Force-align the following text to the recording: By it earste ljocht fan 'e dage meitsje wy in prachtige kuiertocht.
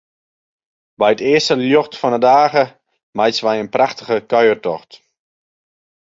By 1.01 1.09
it 1.13 1.21
earste 1.31 1.55
ljocht 1.69 1.93
fan 1.99 2.15
'e 2.17 2.21
dage 2.27 2.63
meitsje 3.17 3.43
wy 3.45 3.55
in 3.61 3.73
prachtige 3.75 4.17
kuiertocht. 4.31 4.91